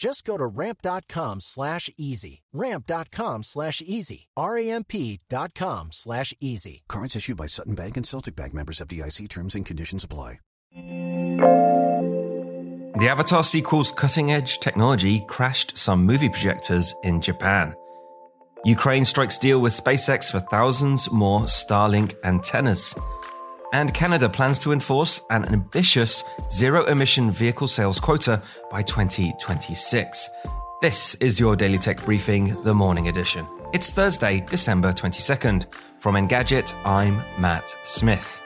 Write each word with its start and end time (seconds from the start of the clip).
Just 0.00 0.24
go 0.24 0.38
to 0.38 0.46
ramp.com 0.46 1.40
slash 1.40 1.90
easy. 1.98 2.40
Ramp.com 2.54 3.42
slash 3.42 3.82
easy. 3.84 4.28
R-A-M-P 4.34 5.20
dot 5.28 5.54
com 5.54 5.92
slash 5.92 6.32
easy. 6.40 6.82
Cards 6.88 7.14
issued 7.14 7.36
by 7.36 7.44
Sutton 7.44 7.74
Bank 7.74 7.98
and 7.98 8.06
Celtic 8.06 8.34
Bank 8.34 8.54
members 8.54 8.80
FDIC 8.80 9.28
terms 9.28 9.54
and 9.54 9.66
conditions 9.66 10.02
apply. 10.02 10.38
The 12.98 13.08
Avatar 13.08 13.44
sequel's 13.44 13.92
cutting 13.92 14.32
edge 14.32 14.60
technology 14.60 15.22
crashed 15.28 15.76
some 15.76 16.06
movie 16.06 16.30
projectors 16.30 16.94
in 17.02 17.20
Japan. 17.20 17.74
Ukraine 18.64 19.04
strikes 19.04 19.36
deal 19.38 19.60
with 19.60 19.72
SpaceX 19.72 20.30
for 20.30 20.40
thousands 20.40 21.10
more 21.10 21.40
Starlink 21.40 22.14
antennas. 22.24 22.94
And 23.72 23.94
Canada 23.94 24.28
plans 24.28 24.58
to 24.60 24.72
enforce 24.72 25.22
an 25.30 25.44
ambitious 25.44 26.24
zero 26.50 26.84
emission 26.86 27.30
vehicle 27.30 27.68
sales 27.68 28.00
quota 28.00 28.42
by 28.70 28.82
2026. 28.82 30.28
This 30.82 31.14
is 31.16 31.38
your 31.38 31.54
Daily 31.54 31.78
Tech 31.78 32.04
Briefing, 32.04 32.60
the 32.64 32.74
morning 32.74 33.06
edition. 33.08 33.46
It's 33.72 33.92
Thursday, 33.92 34.40
December 34.40 34.92
22nd. 34.92 35.66
From 36.00 36.16
Engadget, 36.16 36.74
I'm 36.84 37.22
Matt 37.38 37.74
Smith. 37.84 38.40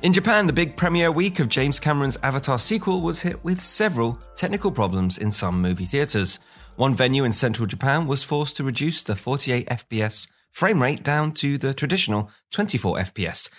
In 0.00 0.12
Japan, 0.12 0.46
the 0.46 0.52
big 0.52 0.76
premiere 0.76 1.10
week 1.10 1.40
of 1.40 1.48
James 1.48 1.80
Cameron's 1.80 2.16
Avatar 2.22 2.56
sequel 2.56 3.00
was 3.00 3.22
hit 3.22 3.42
with 3.42 3.60
several 3.60 4.16
technical 4.36 4.70
problems 4.70 5.18
in 5.18 5.32
some 5.32 5.60
movie 5.60 5.86
theatres. 5.86 6.38
One 6.76 6.94
venue 6.94 7.24
in 7.24 7.32
central 7.32 7.66
Japan 7.66 8.06
was 8.06 8.22
forced 8.22 8.56
to 8.58 8.64
reduce 8.64 9.02
the 9.02 9.16
48 9.16 9.68
FPS 9.68 10.28
frame 10.52 10.80
rate 10.80 11.02
down 11.02 11.32
to 11.32 11.58
the 11.58 11.74
traditional 11.74 12.30
24 12.52 12.98
FPS. 12.98 13.52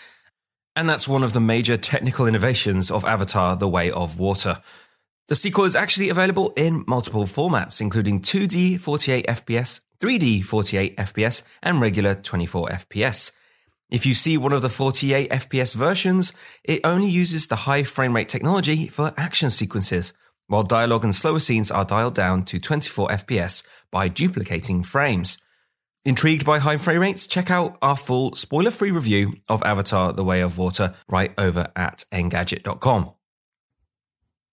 And 0.78 0.88
that's 0.90 1.09
one 1.09 1.23
of 1.23 1.34
the 1.34 1.42
major 1.42 1.76
technical 1.76 2.26
innovations 2.26 2.90
of 2.90 3.03
Avatar 3.03 3.58
The 3.58 3.68
Way 3.68 3.92
of 3.92 4.18
Water. 4.18 4.62
The 5.28 5.36
sequel 5.36 5.66
is 5.66 5.76
actually 5.76 6.08
available 6.08 6.53
in 6.56 6.86
multiple 6.88 7.26
formats, 7.26 7.81
including 7.81 8.22
2D 8.22 8.80
48 8.80 9.28
FPS, 9.28 9.81
3D 10.00 10.46
48 10.46 10.96
FPS, 10.96 11.44
and 11.62 11.81
regular 11.81 12.16
24 12.16 12.69
FPS. 12.69 13.34
If 13.89 14.05
you 14.05 14.13
see 14.13 14.38
one 14.38 14.53
of 14.53 14.61
the 14.61 14.69
48 14.69 15.31
FPS 15.31 15.75
versions, 15.75 16.33
it 16.63 16.81
only 16.83 17.09
uses 17.09 17.47
the 17.47 17.55
high 17.55 17.83
frame 17.83 18.16
rate 18.16 18.29
technology 18.29 18.88
for 18.88 19.13
action 19.17 19.50
sequences, 19.50 20.13
while 20.47 20.63
dialogue 20.63 21.03
and 21.03 21.16
slower 21.16 21.39
scenes 21.39 21.72
are 21.72 21.85
dialed 21.85 22.16
down 22.16 22.45
to 22.45 22.59
24 22.59 23.09
FPS 23.09 23.63
by 23.91 24.07
duplicating 24.07 24.83
frames. 24.83 25.39
Intrigued 26.05 26.45
by 26.45 26.59
high 26.59 26.77
frame 26.77 27.01
rates? 27.01 27.27
Check 27.27 27.51
out 27.51 27.77
our 27.81 27.97
full 27.97 28.35
spoiler 28.35 28.72
free 28.72 28.91
review 28.91 29.33
of 29.50 29.61
Avatar 29.63 30.13
The 30.13 30.23
Way 30.23 30.41
of 30.41 30.57
Water 30.57 30.94
right 31.09 31.33
over 31.38 31.71
at 31.75 32.06
engadget.com. 32.11 33.11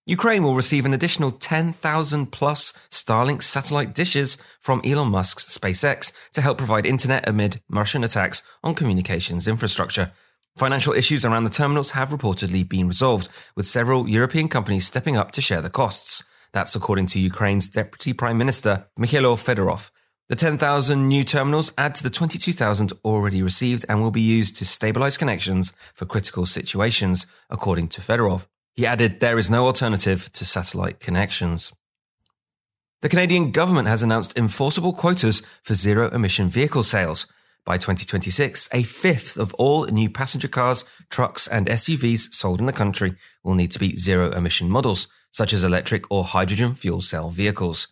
Ukraine 0.08 0.44
will 0.44 0.54
receive 0.54 0.86
an 0.86 0.94
additional 0.94 1.32
10,000 1.32 2.26
plus 2.26 2.72
Starlink 2.90 3.42
satellite 3.42 3.92
dishes 3.92 4.38
from 4.60 4.80
Elon 4.84 5.08
Musk's 5.08 5.58
SpaceX 5.58 6.12
to 6.30 6.40
help 6.40 6.58
provide 6.58 6.86
internet 6.86 7.28
amid 7.28 7.60
Russian 7.68 8.04
attacks 8.04 8.44
on 8.62 8.76
communications 8.76 9.48
infrastructure. 9.48 10.12
Financial 10.56 10.92
issues 10.92 11.24
around 11.24 11.42
the 11.42 11.50
terminals 11.50 11.90
have 11.90 12.10
reportedly 12.10 12.66
been 12.66 12.86
resolved, 12.86 13.28
with 13.56 13.66
several 13.66 14.08
European 14.08 14.46
companies 14.48 14.86
stepping 14.86 15.16
up 15.16 15.32
to 15.32 15.40
share 15.40 15.60
the 15.60 15.68
costs. 15.68 16.22
That's 16.52 16.76
according 16.76 17.06
to 17.06 17.18
Ukraine's 17.18 17.66
Deputy 17.66 18.12
Prime 18.12 18.38
Minister, 18.38 18.86
Mikhailo 18.96 19.34
Fedorov. 19.34 19.90
The 20.28 20.36
10,000 20.36 21.08
new 21.08 21.24
terminals 21.24 21.72
add 21.76 21.96
to 21.96 22.04
the 22.04 22.10
22,000 22.10 22.92
already 23.04 23.42
received 23.42 23.84
and 23.88 24.00
will 24.00 24.12
be 24.12 24.20
used 24.20 24.54
to 24.58 24.66
stabilize 24.66 25.18
connections 25.18 25.72
for 25.94 26.06
critical 26.06 26.46
situations, 26.46 27.26
according 27.50 27.88
to 27.88 28.00
Fedorov. 28.00 28.46
He 28.76 28.86
added, 28.86 29.20
there 29.20 29.38
is 29.38 29.50
no 29.50 29.64
alternative 29.64 30.30
to 30.34 30.44
satellite 30.44 31.00
connections. 31.00 31.72
The 33.00 33.08
Canadian 33.08 33.50
government 33.50 33.88
has 33.88 34.02
announced 34.02 34.36
enforceable 34.36 34.92
quotas 34.92 35.40
for 35.62 35.72
zero 35.72 36.10
emission 36.10 36.50
vehicle 36.50 36.82
sales. 36.82 37.26
By 37.64 37.78
2026, 37.78 38.68
a 38.72 38.82
fifth 38.82 39.38
of 39.38 39.54
all 39.54 39.86
new 39.86 40.10
passenger 40.10 40.46
cars, 40.46 40.84
trucks, 41.08 41.48
and 41.48 41.66
SUVs 41.66 42.34
sold 42.34 42.60
in 42.60 42.66
the 42.66 42.72
country 42.72 43.14
will 43.42 43.54
need 43.54 43.72
to 43.72 43.78
be 43.78 43.96
zero 43.96 44.30
emission 44.30 44.68
models, 44.68 45.08
such 45.32 45.52
as 45.52 45.64
electric 45.64 46.10
or 46.10 46.24
hydrogen 46.24 46.74
fuel 46.74 47.00
cell 47.00 47.30
vehicles. 47.30 47.88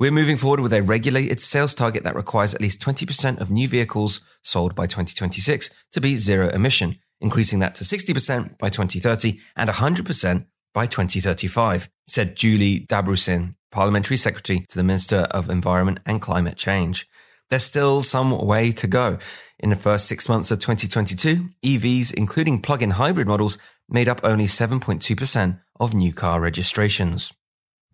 We're 0.00 0.10
moving 0.10 0.36
forward 0.36 0.60
with 0.60 0.72
a 0.72 0.82
regulated 0.82 1.40
sales 1.40 1.74
target 1.74 2.02
that 2.02 2.16
requires 2.16 2.54
at 2.54 2.60
least 2.60 2.80
20% 2.80 3.40
of 3.40 3.52
new 3.52 3.68
vehicles 3.68 4.20
sold 4.42 4.74
by 4.74 4.86
2026 4.86 5.70
to 5.92 6.00
be 6.00 6.18
zero 6.18 6.48
emission, 6.48 6.98
increasing 7.22 7.60
that 7.60 7.74
to 7.76 7.84
60% 7.84 8.58
by 8.58 8.68
2030 8.68 9.38
and 9.56 9.70
100% 9.70 10.46
by 10.74 10.86
2035, 10.86 11.88
said 12.06 12.36
Julie 12.36 12.80
Dabrusin, 12.86 13.54
Parliamentary 13.70 14.16
Secretary 14.16 14.60
to 14.68 14.76
the 14.76 14.82
Minister 14.82 15.20
of 15.30 15.48
Environment 15.48 16.00
and 16.04 16.20
Climate 16.20 16.56
Change. 16.56 17.06
There's 17.48 17.64
still 17.64 18.02
some 18.02 18.36
way 18.46 18.72
to 18.72 18.86
go. 18.86 19.18
In 19.58 19.70
the 19.70 19.76
first 19.76 20.06
six 20.06 20.28
months 20.28 20.50
of 20.50 20.58
2022, 20.58 21.50
EVs, 21.64 22.14
including 22.14 22.62
plug 22.62 22.82
in 22.82 22.92
hybrid 22.92 23.28
models, 23.28 23.58
made 23.88 24.08
up 24.08 24.20
only 24.24 24.46
7.2% 24.46 25.60
of 25.78 25.94
new 25.94 26.12
car 26.12 26.40
registrations. 26.40 27.32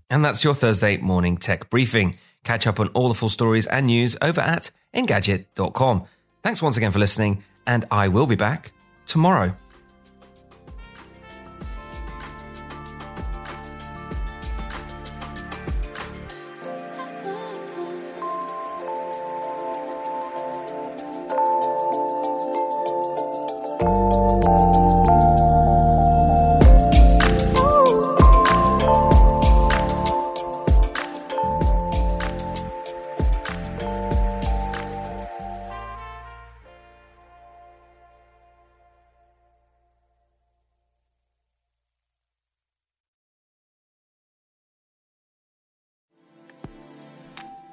And 0.08 0.24
that's 0.24 0.44
your 0.44 0.54
Thursday 0.54 0.96
morning 0.96 1.36
tech 1.36 1.68
briefing. 1.70 2.16
Catch 2.44 2.66
up 2.66 2.80
on 2.80 2.88
all 2.88 3.08
the 3.08 3.14
full 3.14 3.28
stories 3.28 3.66
and 3.66 3.86
news 3.86 4.16
over 4.22 4.40
at 4.40 4.70
engadget.com. 4.94 6.04
Thanks 6.42 6.62
once 6.62 6.76
again 6.76 6.92
for 6.92 7.00
listening, 7.00 7.42
and 7.66 7.84
I 7.90 8.08
will 8.08 8.26
be 8.26 8.36
back 8.36 8.72
tomorrow. 9.08 9.56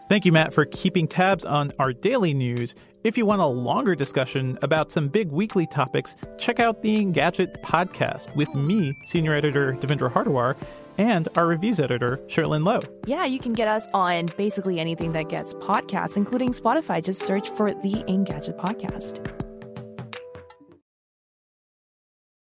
Thank 0.07 0.23
you, 0.23 0.31
Matt, 0.31 0.53
for 0.53 0.65
keeping 0.65 1.07
tabs 1.07 1.45
on 1.45 1.71
our 1.79 1.91
daily 1.91 2.35
news. 2.35 2.75
If 3.03 3.17
you 3.17 3.25
want 3.25 3.41
a 3.41 3.47
longer 3.47 3.95
discussion 3.95 4.55
about 4.61 4.91
some 4.91 5.07
big 5.07 5.31
weekly 5.31 5.65
topics, 5.65 6.15
check 6.37 6.59
out 6.59 6.83
the 6.83 7.03
Engadget 7.03 7.59
podcast 7.63 8.35
with 8.35 8.53
me, 8.53 8.93
senior 9.05 9.33
editor 9.33 9.73
Devindra 9.73 10.11
Hardawar, 10.11 10.55
and 10.99 11.27
our 11.35 11.47
reviews 11.47 11.79
editor, 11.79 12.17
Cherlynn 12.27 12.63
Low. 12.63 12.81
Yeah, 13.07 13.25
you 13.25 13.39
can 13.39 13.53
get 13.53 13.67
us 13.67 13.87
on 13.95 14.27
basically 14.37 14.79
anything 14.79 15.11
that 15.13 15.27
gets 15.29 15.55
podcasts, 15.55 16.17
including 16.17 16.49
Spotify. 16.49 17.03
Just 17.03 17.23
search 17.23 17.49
for 17.49 17.73
the 17.73 18.03
Engadget 18.07 18.57
podcast. 18.57 19.25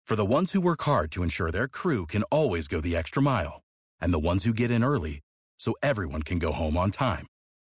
For 0.06 0.18
the 0.18 0.26
ones 0.26 0.52
who 0.52 0.60
work 0.60 0.84
hard 0.84 1.12
to 1.14 1.24
ensure 1.24 1.52
their 1.52 1.70
crew 1.70 2.06
can 2.06 2.24
always 2.24 2.68
go 2.68 2.82
the 2.82 2.98
extra 2.98 3.22
mile, 3.22 3.62
and 4.02 4.14
the 4.14 4.20
ones 4.20 4.44
who 4.44 4.54
get 4.54 4.70
in 4.70 4.84
early 4.84 5.22
so 5.58 5.76
everyone 5.82 6.24
can 6.24 6.40
go 6.40 6.52
home 6.52 6.78
on 6.78 6.92
time, 6.92 7.26